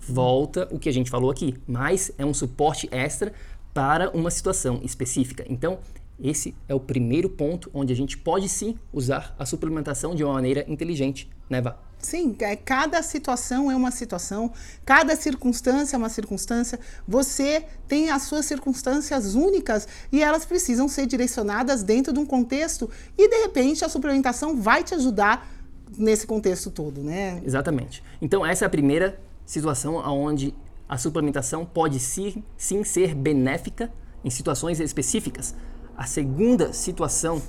Volta 0.00 0.68
o 0.70 0.78
que 0.78 0.88
a 0.88 0.92
gente 0.92 1.10
falou 1.10 1.30
aqui, 1.30 1.54
mas 1.66 2.10
é 2.18 2.24
um 2.24 2.34
suporte 2.34 2.88
extra 2.90 3.32
para 3.74 4.10
uma 4.10 4.30
situação 4.30 4.80
específica. 4.82 5.44
Então, 5.48 5.78
esse 6.20 6.54
é 6.68 6.74
o 6.74 6.80
primeiro 6.80 7.28
ponto 7.28 7.70
onde 7.72 7.92
a 7.92 7.96
gente 7.96 8.18
pode 8.18 8.48
sim 8.48 8.76
usar 8.92 9.34
a 9.38 9.46
suplementação 9.46 10.14
de 10.14 10.24
uma 10.24 10.32
maneira 10.32 10.64
inteligente, 10.66 11.30
né, 11.48 11.60
Vá? 11.60 11.78
Sim, 12.00 12.36
é, 12.40 12.54
cada 12.54 13.02
situação 13.02 13.70
é 13.70 13.76
uma 13.76 13.90
situação, 13.90 14.52
cada 14.84 15.16
circunstância 15.16 15.96
é 15.96 15.98
uma 15.98 16.08
circunstância. 16.08 16.78
Você 17.06 17.64
tem 17.88 18.10
as 18.10 18.22
suas 18.22 18.46
circunstâncias 18.46 19.34
únicas 19.34 19.88
e 20.12 20.22
elas 20.22 20.44
precisam 20.44 20.86
ser 20.86 21.06
direcionadas 21.06 21.82
dentro 21.82 22.12
de 22.12 22.20
um 22.20 22.26
contexto 22.26 22.88
e 23.16 23.28
de 23.28 23.36
repente 23.42 23.84
a 23.84 23.88
suplementação 23.88 24.60
vai 24.60 24.84
te 24.84 24.94
ajudar 24.94 25.48
nesse 25.96 26.26
contexto 26.26 26.70
todo, 26.70 27.02
né? 27.02 27.42
Exatamente. 27.44 28.02
Então 28.22 28.46
essa 28.46 28.64
é 28.64 28.66
a 28.66 28.70
primeira 28.70 29.20
situação 29.44 29.96
onde 29.96 30.54
a 30.88 30.96
suplementação 30.96 31.66
pode 31.66 31.98
sim, 31.98 32.44
sim 32.56 32.84
ser 32.84 33.14
benéfica 33.14 33.92
em 34.24 34.30
situações 34.30 34.78
específicas. 34.78 35.54
A 35.96 36.06
segunda 36.06 36.72
situação 36.72 37.42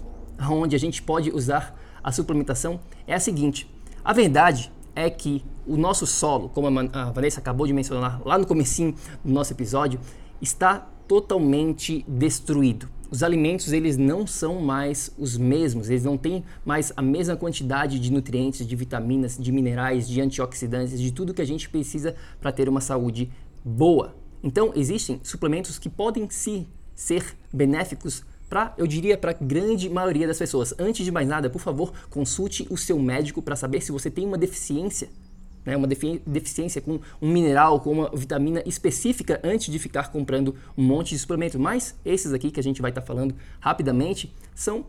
onde 0.50 0.76
a 0.76 0.80
gente 0.80 1.02
pode 1.02 1.30
usar 1.32 1.78
a 2.04 2.12
suplementação 2.12 2.80
é 3.06 3.14
a 3.14 3.20
seguinte: 3.20 3.70
a 4.04 4.14
verdade 4.14 4.72
é 4.96 5.10
que 5.10 5.44
o 5.66 5.78
nosso 5.78 6.08
solo, 6.08 6.50
como 6.50 6.68
a 6.68 7.12
Vanessa 7.12 7.40
acabou 7.40 7.68
de 7.68 7.74
mencionar 7.74 8.22
lá 8.26 8.38
no 8.38 8.46
comecinho 8.46 8.96
do 9.24 9.32
nosso 9.32 9.54
episódio, 9.54 10.00
está 10.42 10.88
totalmente 11.08 12.04
destruído. 12.08 12.90
Os 13.12 13.24
alimentos 13.24 13.74
eles 13.74 13.98
não 13.98 14.28
são 14.28 14.62
mais 14.62 15.12
os 15.18 15.36
mesmos, 15.36 15.90
eles 15.90 16.04
não 16.04 16.16
têm 16.16 16.44
mais 16.64 16.94
a 16.96 17.02
mesma 17.02 17.36
quantidade 17.36 18.00
de 18.00 18.12
nutrientes, 18.12 18.68
de 18.68 18.76
vitaminas, 18.76 19.36
de 19.38 19.52
minerais, 19.52 20.08
de 20.08 20.22
antioxidantes, 20.22 21.00
de 21.00 21.12
tudo 21.12 21.34
que 21.34 21.42
a 21.42 21.46
gente 21.46 21.68
precisa 21.70 22.16
para 22.40 22.52
ter 22.52 22.70
uma 22.70 22.82
saúde 22.82 23.32
boa. 23.66 24.16
Então 24.44 24.72
existem 24.76 25.20
suplementos 25.24 25.80
que 25.80 25.90
podem 25.90 26.30
sim 26.30 26.68
ser 26.94 27.36
benéficos 27.52 28.24
para, 28.50 28.74
eu 28.78 28.88
diria, 28.88 29.18
para 29.18 29.32
a 29.32 29.34
grande 29.34 29.90
maioria 29.90 30.28
das 30.28 30.38
pessoas. 30.38 30.74
Antes 30.80 31.06
de 31.06 31.12
mais 31.12 31.28
nada, 31.28 31.50
por 31.50 31.62
favor, 31.62 31.94
consulte 32.10 32.68
o 32.70 32.78
seu 32.78 32.98
médico 33.00 33.42
para 33.42 33.56
saber 33.56 33.82
se 33.82 33.92
você 33.92 34.10
tem 34.10 34.26
uma 34.26 34.38
deficiência, 34.38 35.10
né, 35.66 35.78
uma 35.78 35.88
defi 35.88 36.22
deficiência 36.26 36.82
com 36.82 37.00
um 37.22 37.32
mineral, 37.32 37.80
com 37.80 37.92
uma 37.92 38.10
vitamina 38.10 38.64
específica, 38.66 39.40
antes 39.44 39.72
de 39.72 39.78
ficar 39.78 40.12
comprando 40.12 40.56
um 40.76 40.84
monte 40.84 41.10
de 41.10 41.20
suplementos. 41.20 41.60
Mas 41.60 41.96
esses 42.04 42.34
aqui 42.34 42.50
que 42.50 42.60
a 42.60 42.64
gente 42.64 42.82
vai 42.82 42.92
estar 42.92 43.02
tá 43.02 43.08
falando 43.08 43.36
rapidamente 43.60 44.34
são 44.56 44.86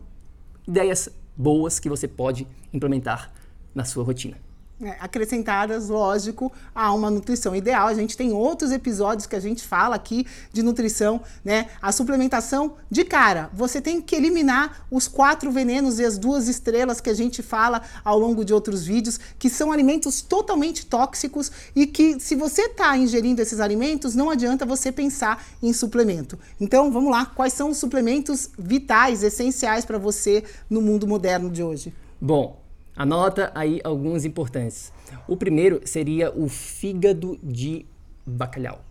ideias 0.67 1.09
boas 1.37 1.79
que 1.79 1.87
você 1.87 2.07
pode 2.07 2.47
implementar 2.73 3.31
na 3.73 3.85
sua 3.85 4.03
rotina 4.03 4.50
acrescentadas, 4.99 5.89
lógico, 5.89 6.51
a 6.73 6.93
uma 6.93 7.09
nutrição 7.09 7.55
ideal. 7.55 7.87
A 7.87 7.93
gente 7.93 8.17
tem 8.17 8.31
outros 8.31 8.71
episódios 8.71 9.27
que 9.27 9.35
a 9.35 9.39
gente 9.39 9.63
fala 9.63 9.95
aqui 9.95 10.25
de 10.51 10.63
nutrição, 10.63 11.21
né? 11.43 11.67
A 11.81 11.91
suplementação 11.91 12.75
de 12.89 13.03
cara. 13.03 13.49
Você 13.53 13.81
tem 13.81 14.01
que 14.01 14.15
eliminar 14.15 14.85
os 14.89 15.07
quatro 15.07 15.51
venenos 15.51 15.99
e 15.99 16.05
as 16.05 16.17
duas 16.17 16.47
estrelas 16.47 17.01
que 17.01 17.09
a 17.09 17.13
gente 17.13 17.41
fala 17.41 17.81
ao 18.03 18.17
longo 18.17 18.43
de 18.43 18.53
outros 18.53 18.83
vídeos, 18.85 19.19
que 19.37 19.49
são 19.49 19.71
alimentos 19.71 20.21
totalmente 20.21 20.85
tóxicos 20.85 21.51
e 21.75 21.85
que, 21.85 22.19
se 22.19 22.35
você 22.35 22.63
está 22.63 22.97
ingerindo 22.97 23.41
esses 23.41 23.59
alimentos, 23.59 24.15
não 24.15 24.29
adianta 24.29 24.65
você 24.65 24.91
pensar 24.91 25.43
em 25.61 25.73
suplemento. 25.73 26.37
Então, 26.59 26.91
vamos 26.91 27.11
lá. 27.11 27.25
Quais 27.25 27.53
são 27.53 27.69
os 27.69 27.77
suplementos 27.77 28.49
vitais, 28.57 29.23
essenciais 29.23 29.85
para 29.85 29.97
você 29.97 30.43
no 30.69 30.81
mundo 30.81 31.07
moderno 31.07 31.49
de 31.49 31.63
hoje? 31.63 31.93
Bom, 32.19 32.60
Anota 32.95 33.51
aí 33.55 33.79
alguns 33.83 34.25
importantes. 34.25 34.91
O 35.27 35.37
primeiro 35.37 35.81
seria 35.85 36.31
o 36.37 36.47
fígado 36.49 37.39
de 37.41 37.85
bacalhau. 38.25 38.83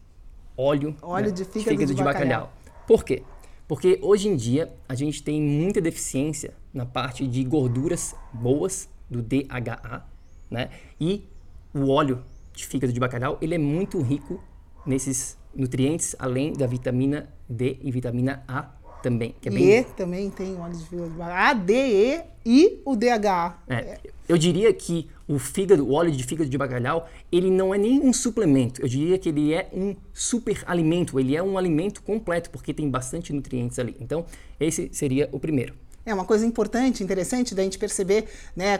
Óleo, 0.56 0.94
Óleo 1.02 1.26
né? 1.26 1.32
de 1.32 1.44
fígado, 1.44 1.70
fígado 1.70 1.86
de, 1.86 1.94
de 1.94 2.02
bacalhau. 2.02 2.46
bacalhau. 2.46 2.52
Por 2.86 3.04
quê? 3.04 3.22
Porque 3.68 3.98
hoje 4.02 4.28
em 4.28 4.36
dia 4.36 4.72
a 4.88 4.94
gente 4.94 5.22
tem 5.22 5.40
muita 5.40 5.80
deficiência 5.80 6.54
na 6.72 6.84
parte 6.84 7.26
de 7.26 7.44
gorduras 7.44 8.14
boas 8.32 8.88
do 9.08 9.22
DHA, 9.22 10.06
né? 10.50 10.70
E 11.00 11.24
o 11.72 11.88
óleo 11.88 12.22
de 12.52 12.66
fígado 12.66 12.92
de 12.92 12.98
bacalhau, 12.98 13.38
ele 13.40 13.54
é 13.54 13.58
muito 13.58 14.00
rico 14.02 14.42
nesses 14.84 15.38
nutrientes, 15.54 16.16
além 16.18 16.52
da 16.52 16.66
vitamina 16.66 17.28
D 17.48 17.78
e 17.80 17.90
vitamina 17.90 18.42
A 18.46 18.70
também. 19.02 19.34
Que 19.40 19.48
é 19.48 19.52
bem... 19.52 19.78
E 19.78 19.84
também 19.84 20.30
tem 20.30 20.56
óleo 20.58 20.74
de 20.74 20.84
fígado 20.84 21.10
de 21.10 21.16
bacalhau. 21.16 21.38
A, 21.38 21.52
D, 21.54 21.74
E 21.74 22.22
e 22.44 22.80
o 22.84 22.96
DHA. 22.96 23.58
É, 23.68 23.98
eu 24.28 24.38
diria 24.38 24.72
que 24.72 25.08
o 25.28 25.38
fígado, 25.38 25.86
o 25.86 25.92
óleo 25.92 26.10
de 26.10 26.24
fígado 26.24 26.48
de 26.48 26.56
bacalhau, 26.56 27.08
ele 27.30 27.50
não 27.50 27.74
é 27.74 27.78
nem 27.78 28.00
um 28.00 28.12
suplemento. 28.12 28.80
Eu 28.80 28.88
diria 28.88 29.18
que 29.18 29.28
ele 29.28 29.52
é 29.52 29.68
um 29.72 29.94
super 30.12 30.62
alimento. 30.66 31.20
Ele 31.20 31.36
é 31.36 31.42
um 31.42 31.58
alimento 31.58 32.02
completo, 32.02 32.50
porque 32.50 32.72
tem 32.72 32.88
bastante 32.88 33.32
nutrientes 33.32 33.78
ali. 33.78 33.96
Então, 34.00 34.24
esse 34.58 34.88
seria 34.92 35.28
o 35.32 35.38
primeiro. 35.38 35.74
É 36.04 36.14
uma 36.14 36.24
coisa 36.24 36.46
importante, 36.46 37.04
interessante 37.04 37.54
da 37.54 37.62
gente 37.62 37.78
perceber, 37.78 38.26
né, 38.56 38.78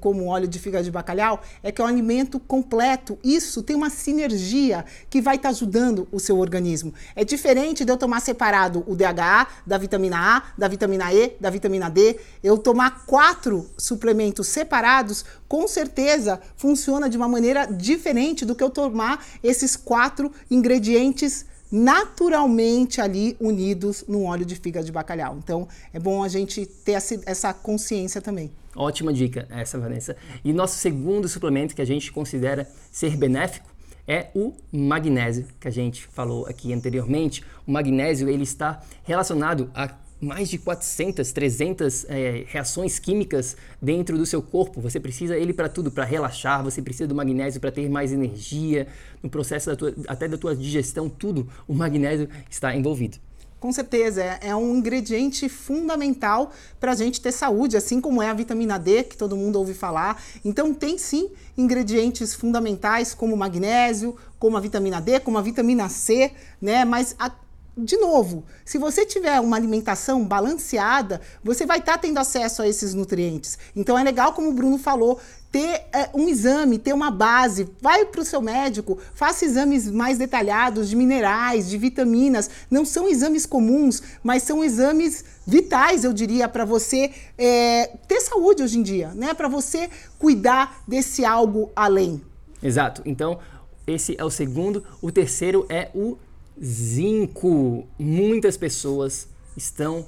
como 0.00 0.26
óleo 0.26 0.48
de 0.48 0.58
fígado 0.58 0.82
de 0.82 0.90
bacalhau, 0.90 1.40
é 1.62 1.70
que 1.70 1.80
é 1.80 1.84
um 1.84 1.86
alimento 1.86 2.40
completo. 2.40 3.16
Isso 3.22 3.62
tem 3.62 3.76
uma 3.76 3.88
sinergia 3.88 4.84
que 5.08 5.22
vai 5.22 5.36
estar 5.36 5.50
tá 5.50 5.54
ajudando 5.54 6.08
o 6.10 6.18
seu 6.18 6.36
organismo. 6.38 6.92
É 7.14 7.24
diferente 7.24 7.84
de 7.84 7.92
eu 7.92 7.96
tomar 7.96 8.20
separado 8.20 8.82
o 8.88 8.96
DHA, 8.96 9.46
da 9.64 9.78
vitamina 9.78 10.38
A, 10.38 10.42
da 10.58 10.66
vitamina 10.66 11.14
E, 11.14 11.36
da 11.40 11.50
vitamina 11.50 11.88
D. 11.88 12.18
Eu 12.42 12.58
tomar 12.58 13.06
quatro 13.06 13.70
suplementos 13.78 14.48
separados, 14.48 15.24
com 15.46 15.68
certeza 15.68 16.40
funciona 16.56 17.08
de 17.08 17.16
uma 17.16 17.28
maneira 17.28 17.66
diferente 17.66 18.44
do 18.44 18.56
que 18.56 18.64
eu 18.64 18.70
tomar 18.70 19.24
esses 19.40 19.76
quatro 19.76 20.32
ingredientes 20.50 21.46
naturalmente 21.70 23.00
ali 23.00 23.36
unidos 23.40 24.04
no 24.08 24.24
óleo 24.24 24.44
de 24.44 24.54
fígado 24.54 24.86
de 24.86 24.92
bacalhau. 24.92 25.36
Então 25.38 25.68
é 25.92 25.98
bom 25.98 26.22
a 26.22 26.28
gente 26.28 26.66
ter 26.66 26.92
essa 26.92 27.52
consciência 27.52 28.20
também. 28.20 28.50
Ótima 28.74 29.12
dica 29.12 29.46
essa, 29.50 29.78
Vanessa. 29.78 30.16
E 30.44 30.52
nosso 30.52 30.78
segundo 30.78 31.28
suplemento 31.28 31.74
que 31.74 31.82
a 31.82 31.86
gente 31.86 32.12
considera 32.12 32.68
ser 32.92 33.16
benéfico 33.16 33.74
é 34.06 34.28
o 34.34 34.52
magnésio, 34.70 35.46
que 35.58 35.66
a 35.66 35.70
gente 35.70 36.06
falou 36.06 36.46
aqui 36.46 36.72
anteriormente. 36.72 37.42
O 37.66 37.72
magnésio 37.72 38.28
ele 38.28 38.44
está 38.44 38.82
relacionado 39.02 39.70
a 39.74 39.88
mais 40.20 40.48
de 40.48 40.58
400, 40.58 41.30
300 41.32 42.06
é, 42.08 42.44
reações 42.46 42.98
químicas 42.98 43.56
dentro 43.80 44.16
do 44.16 44.24
seu 44.24 44.42
corpo. 44.42 44.80
Você 44.80 44.98
precisa 44.98 45.36
ele 45.36 45.52
para 45.52 45.68
tudo, 45.68 45.90
para 45.90 46.04
relaxar, 46.04 46.62
você 46.62 46.80
precisa 46.80 47.06
do 47.06 47.14
magnésio 47.14 47.60
para 47.60 47.70
ter 47.70 47.88
mais 47.88 48.12
energia, 48.12 48.86
no 49.22 49.28
processo 49.28 49.70
da 49.70 49.76
tua, 49.76 49.94
até 50.08 50.28
da 50.28 50.38
tua 50.38 50.54
digestão, 50.54 51.08
tudo 51.08 51.48
o 51.66 51.74
magnésio 51.74 52.28
está 52.50 52.74
envolvido. 52.74 53.18
Com 53.58 53.72
certeza, 53.72 54.22
é, 54.22 54.38
é 54.42 54.56
um 54.56 54.76
ingrediente 54.76 55.48
fundamental 55.48 56.52
para 56.78 56.92
a 56.92 56.94
gente 56.94 57.20
ter 57.20 57.32
saúde, 57.32 57.76
assim 57.76 58.00
como 58.00 58.22
é 58.22 58.28
a 58.28 58.34
vitamina 58.34 58.78
D, 58.78 59.02
que 59.02 59.16
todo 59.16 59.34
mundo 59.34 59.56
ouve 59.56 59.72
falar. 59.72 60.22
Então, 60.44 60.74
tem 60.74 60.98
sim 60.98 61.30
ingredientes 61.56 62.34
fundamentais 62.34 63.14
como 63.14 63.36
magnésio, 63.36 64.14
como 64.38 64.58
a 64.58 64.60
vitamina 64.60 65.00
D, 65.00 65.18
como 65.20 65.38
a 65.38 65.42
vitamina 65.42 65.88
C, 65.88 66.32
né? 66.60 66.84
Mas 66.84 67.16
a 67.18 67.32
de 67.76 67.98
novo, 67.98 68.44
se 68.64 68.78
você 68.78 69.04
tiver 69.04 69.38
uma 69.38 69.54
alimentação 69.54 70.24
balanceada, 70.24 71.20
você 71.44 71.66
vai 71.66 71.78
estar 71.78 71.92
tá 71.92 71.98
tendo 71.98 72.16
acesso 72.16 72.62
a 72.62 72.68
esses 72.68 72.94
nutrientes. 72.94 73.58
Então 73.76 73.98
é 73.98 74.02
legal, 74.02 74.32
como 74.32 74.48
o 74.48 74.52
Bruno 74.54 74.78
falou, 74.78 75.20
ter 75.52 75.84
é, 75.92 76.08
um 76.14 76.26
exame, 76.26 76.78
ter 76.78 76.94
uma 76.94 77.10
base. 77.10 77.68
Vai 77.82 78.06
para 78.06 78.22
o 78.22 78.24
seu 78.24 78.40
médico, 78.40 78.98
faça 79.14 79.44
exames 79.44 79.90
mais 79.90 80.16
detalhados 80.16 80.88
de 80.88 80.96
minerais, 80.96 81.68
de 81.68 81.76
vitaminas. 81.76 82.48
Não 82.70 82.86
são 82.86 83.06
exames 83.06 83.44
comuns, 83.44 84.02
mas 84.22 84.42
são 84.42 84.64
exames 84.64 85.22
vitais, 85.46 86.02
eu 86.02 86.14
diria, 86.14 86.48
para 86.48 86.64
você 86.64 87.10
é, 87.36 87.90
ter 88.08 88.20
saúde 88.20 88.62
hoje 88.62 88.78
em 88.78 88.82
dia, 88.82 89.12
né? 89.14 89.34
Para 89.34 89.48
você 89.48 89.90
cuidar 90.18 90.82
desse 90.88 91.26
algo 91.26 91.70
além. 91.76 92.22
Exato. 92.62 93.02
Então, 93.04 93.38
esse 93.86 94.16
é 94.18 94.24
o 94.24 94.30
segundo. 94.30 94.82
O 95.02 95.12
terceiro 95.12 95.66
é 95.68 95.90
o 95.94 96.16
zinco. 96.62 97.86
Muitas 97.98 98.56
pessoas 98.56 99.28
estão 99.56 100.06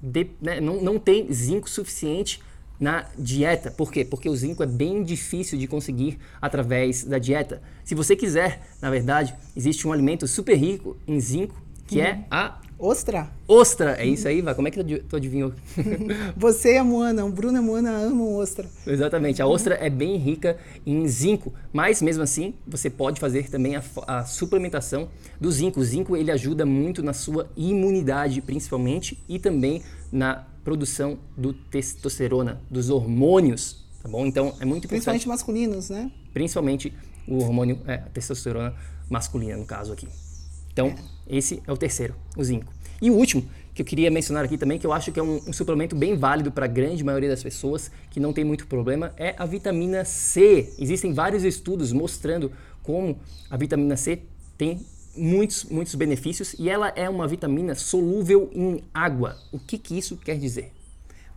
de, 0.00 0.28
né, 0.40 0.60
não, 0.60 0.80
não 0.80 0.98
tem 0.98 1.32
zinco 1.32 1.68
suficiente 1.68 2.40
na 2.78 3.06
dieta. 3.18 3.70
Por 3.70 3.90
quê? 3.90 4.04
Porque 4.04 4.28
o 4.28 4.36
zinco 4.36 4.62
é 4.62 4.66
bem 4.66 5.02
difícil 5.02 5.58
de 5.58 5.66
conseguir 5.66 6.18
através 6.40 7.04
da 7.04 7.18
dieta. 7.18 7.62
Se 7.84 7.94
você 7.94 8.14
quiser, 8.14 8.68
na 8.80 8.90
verdade, 8.90 9.34
existe 9.56 9.88
um 9.88 9.92
alimento 9.92 10.26
super 10.28 10.56
rico 10.56 10.96
em 11.06 11.18
zinco 11.20 11.66
que 11.86 12.00
é 12.00 12.12
uhum. 12.12 12.20
é 12.20 12.26
a 12.30 12.60
Ostra? 12.78 13.30
Ostra, 13.48 13.96
é 13.98 14.04
isso 14.04 14.28
aí, 14.28 14.42
vai. 14.42 14.54
Como 14.54 14.68
é 14.68 14.70
que 14.70 14.82
tu 15.00 15.16
adivinhou? 15.16 15.52
Você 16.36 16.74
e 16.74 16.78
a 16.78 16.84
Moana, 16.84 17.24
o 17.24 17.30
Bruno 17.30 17.56
e 17.56 17.60
a 17.60 17.62
Moana 17.62 17.90
amam 17.90 18.34
ostra. 18.36 18.68
Exatamente, 18.86 19.40
a 19.40 19.46
ostra 19.46 19.76
é 19.76 19.88
bem 19.88 20.16
rica 20.16 20.58
em 20.84 21.08
zinco, 21.08 21.54
mas 21.72 22.02
mesmo 22.02 22.22
assim 22.22 22.54
você 22.66 22.90
pode 22.90 23.18
fazer 23.18 23.48
também 23.48 23.76
a, 23.76 23.82
a, 24.06 24.24
suplementação 24.24 25.08
do 25.40 25.50
zinco. 25.50 25.80
O 25.80 25.84
zinco 25.84 26.16
ele 26.16 26.30
ajuda 26.30 26.66
muito 26.66 27.02
na 27.02 27.14
sua 27.14 27.48
imunidade, 27.56 28.42
principalmente, 28.42 29.18
e 29.26 29.38
também 29.38 29.82
na 30.12 30.44
produção 30.62 31.18
do 31.36 31.54
testosterona, 31.54 32.60
dos 32.70 32.90
hormônios, 32.90 33.86
tá 34.02 34.08
bom? 34.08 34.26
Então 34.26 34.48
é 34.60 34.64
muito 34.66 34.84
importante. 34.84 34.88
Principalmente 34.88 35.28
masculinos, 35.28 35.88
né? 35.88 36.10
Principalmente 36.34 36.92
o 37.26 37.38
hormônio, 37.38 37.80
é, 37.86 37.94
a 37.94 38.08
testosterona 38.10 38.74
masculina 39.08 39.56
no 39.56 39.64
caso 39.64 39.92
aqui. 39.92 40.08
Então, 40.76 40.88
é. 40.88 40.94
esse 41.38 41.62
é 41.66 41.72
o 41.72 41.76
terceiro, 41.76 42.14
o 42.36 42.44
zinco. 42.44 42.70
E 43.00 43.10
o 43.10 43.14
último, 43.14 43.48
que 43.74 43.80
eu 43.80 43.86
queria 43.86 44.10
mencionar 44.10 44.44
aqui 44.44 44.58
também, 44.58 44.78
que 44.78 44.86
eu 44.86 44.92
acho 44.92 45.10
que 45.10 45.18
é 45.18 45.22
um, 45.22 45.40
um 45.46 45.52
suplemento 45.54 45.96
bem 45.96 46.14
válido 46.18 46.52
para 46.52 46.66
a 46.66 46.68
grande 46.68 47.02
maioria 47.02 47.30
das 47.30 47.42
pessoas, 47.42 47.90
que 48.10 48.20
não 48.20 48.30
tem 48.30 48.44
muito 48.44 48.66
problema, 48.66 49.14
é 49.16 49.34
a 49.38 49.46
vitamina 49.46 50.04
C. 50.04 50.70
Existem 50.78 51.14
vários 51.14 51.44
estudos 51.44 51.94
mostrando 51.94 52.52
como 52.82 53.18
a 53.48 53.56
vitamina 53.56 53.96
C 53.96 54.20
tem 54.58 54.78
muitos, 55.16 55.64
muitos 55.64 55.94
benefícios 55.94 56.54
e 56.58 56.68
ela 56.68 56.92
é 56.94 57.08
uma 57.08 57.26
vitamina 57.26 57.74
solúvel 57.74 58.50
em 58.52 58.82
água. 58.92 59.38
O 59.50 59.58
que, 59.58 59.78
que 59.78 59.96
isso 59.96 60.18
quer 60.18 60.36
dizer? 60.38 60.75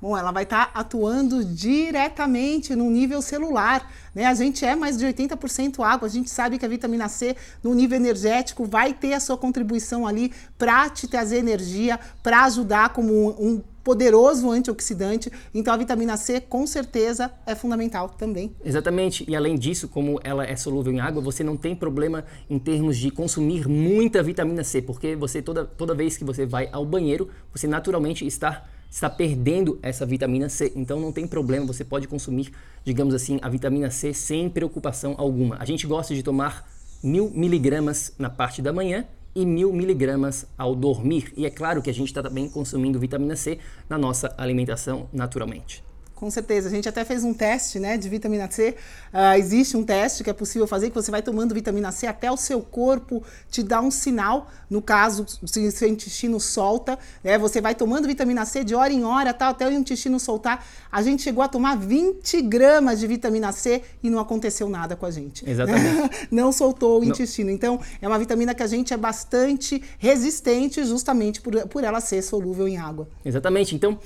Bom, 0.02 0.18
ela 0.18 0.32
vai 0.32 0.44
estar 0.44 0.68
tá 0.68 0.80
atuando 0.80 1.44
diretamente 1.44 2.74
no 2.74 2.90
nível 2.90 3.22
celular. 3.22 3.92
Né? 4.16 4.26
A 4.26 4.34
gente 4.34 4.64
é 4.64 4.76
mais 4.76 4.98
de 4.98 5.06
80% 5.06 5.84
água, 5.84 6.08
a 6.08 6.12
gente 6.12 6.30
sabe 6.30 6.58
que 6.58 6.66
a 6.66 6.70
vitamina 6.70 7.10
C, 7.10 7.36
no 7.62 7.74
nível 7.74 7.98
energético, 7.98 8.66
vai 8.66 8.94
ter 8.94 9.14
a 9.14 9.20
sua 9.20 9.38
contribuição 9.38 10.08
ali 10.08 10.32
para 10.58 10.90
te 10.90 11.08
trazer 11.08 11.38
energia, 11.38 12.00
para 12.24 12.46
ajudar 12.46 12.94
como 12.94 13.14
um, 13.14 13.48
um 13.48 13.62
poderoso 13.84 14.50
antioxidante. 14.50 15.32
Então 15.54 15.74
a 15.74 15.78
vitamina 15.78 16.16
C 16.16 16.40
com 16.40 16.66
certeza 16.66 17.32
é 17.46 17.56
fundamental 17.56 18.10
também. 18.10 18.56
Exatamente. 18.64 19.26
E 19.28 19.36
além 19.36 19.58
disso, 19.58 19.88
como 19.88 20.20
ela 20.24 20.46
é 20.46 20.56
solúvel 20.56 20.94
em 20.94 21.00
água, 21.00 21.22
você 21.22 21.44
não 21.44 21.58
tem 21.58 21.76
problema 21.76 22.24
em 22.50 22.60
termos 22.60 22.98
de 22.98 23.12
consumir 23.12 23.68
muita 23.68 24.24
vitamina 24.24 24.64
C, 24.64 24.82
porque 24.82 25.16
você 25.16 25.42
toda, 25.42 25.66
toda 25.66 25.94
vez 25.94 26.18
que 26.18 26.24
você 26.24 26.46
vai 26.46 26.70
ao 26.72 26.86
banheiro, 26.86 27.30
você 27.52 27.68
naturalmente 27.68 28.26
está 28.26 28.64
está 28.90 29.10
perdendo 29.10 29.78
essa 29.82 30.06
vitamina 30.06 30.50
C. 30.50 30.72
Então 30.76 31.00
não 31.00 31.12
tem 31.12 31.28
problema, 31.28 31.66
você 31.66 31.84
pode 31.84 32.08
consumir, 32.08 32.52
digamos 32.84 33.14
assim, 33.14 33.40
a 33.42 33.50
vitamina 33.50 33.92
C 33.92 34.14
sem 34.14 34.50
preocupação 34.50 35.16
alguma. 35.18 35.58
A 35.60 35.66
gente 35.66 35.86
gosta 35.86 36.14
de 36.16 36.24
tomar 36.24 36.68
mil 37.04 37.30
miligramas 37.30 38.14
na 38.18 38.30
parte 38.30 38.62
da 38.62 38.74
manhã 38.74 39.06
e 39.36 39.46
mil 39.46 39.72
miligramas 39.72 40.46
ao 40.58 40.76
dormir. 40.76 41.32
E 41.38 41.46
é 41.46 41.50
claro 41.50 41.82
que 41.82 41.90
a 41.90 41.94
gente 41.94 42.08
está 42.08 42.24
também 42.24 42.50
consumindo 42.50 43.00
vitamina 43.00 43.36
C 43.36 43.60
na 43.88 43.98
nossa 43.98 44.34
alimentação 44.38 45.08
naturalmente. 45.14 45.89
Com 46.20 46.30
certeza. 46.30 46.68
A 46.68 46.72
gente 46.72 46.90
até 46.90 47.06
fez 47.06 47.24
um 47.24 47.34
teste 47.34 47.80
né, 47.80 47.98
de 47.98 48.10
vitamina 48.10 48.52
C. 48.52 48.76
Uh, 49.14 49.38
existe 49.38 49.78
um 49.78 49.86
teste 49.86 50.22
que 50.22 50.30
é 50.30 50.34
possível 50.34 50.68
fazer, 50.68 50.90
que 50.90 50.96
você 50.96 51.10
vai 51.10 51.22
tomando 51.22 51.54
vitamina 51.54 51.94
C 51.94 52.08
até 52.08 52.30
o 52.30 52.36
seu 52.36 52.60
corpo 52.60 53.24
te 53.50 53.64
dar 53.64 53.80
um 53.80 53.90
sinal. 53.90 54.50
No 54.70 54.82
caso, 54.82 55.26
se 55.26 55.66
o 55.66 55.72
seu 55.72 55.88
intestino 55.88 56.38
solta, 56.38 57.00
né, 57.24 57.38
você 57.38 57.62
vai 57.62 57.74
tomando 57.74 58.06
vitamina 58.06 58.46
C 58.46 58.66
de 58.66 58.76
hora 58.76 58.92
em 58.92 59.06
hora, 59.06 59.34
tá, 59.34 59.48
até 59.48 59.66
o 59.66 59.72
intestino 59.72 60.20
soltar. 60.20 60.68
A 60.92 61.02
gente 61.02 61.22
chegou 61.22 61.42
a 61.42 61.48
tomar 61.48 61.78
20 61.78 62.42
gramas 62.42 63.00
de 63.00 63.08
vitamina 63.08 63.54
C 63.54 63.82
e 64.04 64.10
não 64.10 64.20
aconteceu 64.20 64.68
nada 64.68 64.98
com 64.98 65.06
a 65.06 65.12
gente. 65.12 65.50
Exatamente. 65.50 66.28
não 66.30 66.52
soltou 66.52 66.98
o 66.98 67.06
não. 67.06 67.12
intestino. 67.12 67.50
Então, 67.50 67.80
é 68.02 68.08
uma 68.10 68.20
vitamina 68.20 68.54
que 68.54 68.62
a 68.62 68.68
gente 68.68 68.94
é 68.94 68.98
bastante 68.98 69.82
resistente 69.98 70.84
justamente 70.84 71.40
por, 71.40 71.66
por 71.70 71.82
ela 71.82 72.02
ser 72.02 72.22
solúvel 72.22 72.68
em 72.68 72.78
água. 72.78 73.08
Exatamente. 73.24 73.74
Então, 73.74 73.98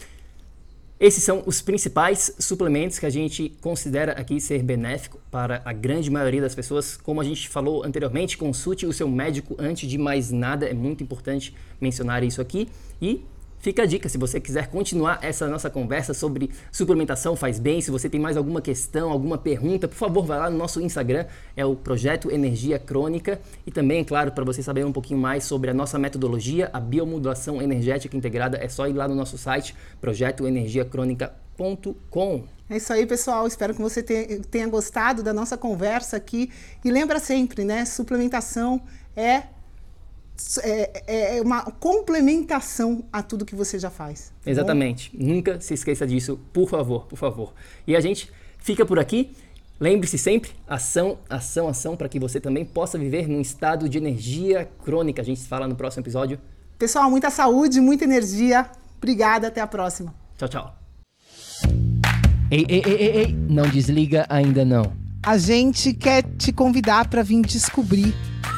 esses 1.04 1.22
são 1.22 1.44
os 1.46 1.62
principais 1.62 2.34
suplementos 2.40 2.98
que 2.98 3.06
a 3.06 3.10
gente 3.10 3.50
considera 3.60 4.14
aqui 4.14 4.40
ser 4.40 4.64
benéfico 4.64 5.20
para 5.30 5.62
a 5.66 5.74
grande 5.74 6.10
maioria 6.10 6.40
das 6.40 6.56
pessoas. 6.56 6.96
Como 6.96 7.20
a 7.20 7.26
gente 7.26 7.50
falou 7.50 7.84
anteriormente, 7.84 8.38
consulte 8.38 8.86
o 8.86 8.94
seu 8.94 9.10
médico 9.10 9.54
antes 9.60 9.90
de 9.90 9.98
mais 9.98 10.32
nada, 10.32 10.66
é 10.66 10.74
muito 10.74 11.04
importante 11.04 11.54
mencionar 11.82 12.24
isso 12.24 12.40
aqui. 12.40 12.70
E 13.02 13.22
Fica 13.64 13.82
a 13.84 13.86
dica, 13.86 14.10
se 14.10 14.18
você 14.18 14.42
quiser 14.42 14.68
continuar 14.68 15.20
essa 15.22 15.48
nossa 15.48 15.70
conversa 15.70 16.14
sobre 16.14 16.50
suplementação 16.70 17.34
faz 17.34 17.60
bem, 17.60 17.80
se 17.80 17.90
você 17.90 18.10
tem 18.10 18.20
mais 18.20 18.36
alguma 18.36 18.62
questão, 18.62 19.10
alguma 19.10 19.38
pergunta, 19.38 19.88
por 19.88 19.96
favor, 19.96 20.26
vai 20.26 20.38
lá 20.38 20.50
no 20.50 20.58
nosso 20.58 20.82
Instagram, 20.82 21.26
é 21.56 21.66
o 21.66 21.74
Projeto 21.74 22.30
Energia 22.30 22.78
Crônica, 22.78 23.40
e 23.66 23.72
também, 23.72 24.04
claro, 24.04 24.34
para 24.34 24.44
você 24.44 24.62
saber 24.62 24.86
um 24.86 24.92
pouquinho 24.92 25.18
mais 25.18 25.46
sobre 25.46 25.70
a 25.70 25.74
nossa 25.74 25.98
metodologia, 25.98 26.70
a 26.74 26.80
biomodulação 26.82 27.62
energética 27.62 28.18
integrada, 28.18 28.58
é 28.58 28.68
só 28.68 28.86
ir 28.86 28.92
lá 28.92 29.08
no 29.08 29.16
nosso 29.16 29.38
site, 29.38 29.74
projetoenergiacronica.com. 30.02 32.44
É 32.70 32.76
isso 32.76 32.92
aí, 32.92 33.06
pessoal. 33.06 33.48
Espero 33.48 33.74
que 33.74 33.82
você 33.82 34.04
tenha 34.04 34.68
gostado 34.68 35.24
da 35.24 35.32
nossa 35.32 35.58
conversa 35.58 36.18
aqui. 36.18 36.52
E 36.84 36.92
lembra 36.92 37.18
sempre, 37.18 37.64
né? 37.64 37.86
Suplementação 37.86 38.82
é, 39.16 39.44
é, 40.64 41.38
é 41.38 41.42
uma 41.42 41.64
complementação 41.64 43.04
a 43.12 43.22
tudo 43.22 43.46
que 43.46 43.56
você 43.56 43.78
já 43.78 43.90
faz. 43.90 44.32
Tá 44.44 44.52
Exatamente. 44.52 45.12
Bom? 45.16 45.26
Nunca 45.26 45.62
se 45.62 45.74
esqueça 45.74 46.06
disso, 46.06 46.40
por 46.52 46.70
favor, 46.70 47.06
por 47.06 47.18
favor. 47.18 47.54
E 47.86 47.96
a 47.96 48.00
gente 48.00 48.32
fica 48.58 48.86
por 48.86 49.00
aqui. 49.00 49.36
Lembre-se 49.80 50.18
sempre, 50.18 50.52
ação, 50.68 51.18
ação, 51.30 51.68
ação, 51.68 51.98
para 51.98 52.08
que 52.08 52.20
você 52.20 52.40
também 52.40 52.64
possa 52.64 52.98
viver 52.98 53.28
num 53.28 53.42
estado 53.42 53.90
de 53.90 53.98
energia 53.98 54.70
crônica. 54.84 55.22
A 55.22 55.26
gente 55.26 55.42
se 55.42 55.48
fala 55.48 55.68
no 55.68 55.76
próximo 55.76 56.04
episódio. 56.04 56.40
Pessoal, 56.78 57.10
muita 57.10 57.30
saúde, 57.30 57.82
muita 57.82 58.04
energia. 58.04 58.70
Obrigada, 58.98 59.48
até 59.48 59.62
a 59.62 59.68
próxima. 59.68 60.14
Tchau, 60.38 60.48
tchau. 60.48 60.76
Ei, 62.50 62.66
ei, 62.70 62.84
ei, 62.86 62.94
ei, 62.94 63.18
ei, 63.18 63.34
não 63.50 63.68
desliga 63.68 64.26
ainda 64.30 64.64
não. 64.64 64.94
A 65.24 65.38
gente 65.38 65.94
quer 65.94 66.24
te 66.38 66.54
convidar 66.54 67.10
para 67.10 67.24
vir 67.24 67.42
descobrir 67.42 68.14